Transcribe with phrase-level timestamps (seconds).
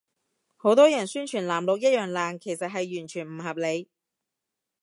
[0.57, 3.87] 好多人宣傳藍綠一樣爛，其實係完全唔合理